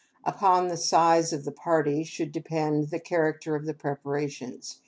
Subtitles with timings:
[0.23, 4.79] Upon the size of the party should depend the character of the preparations.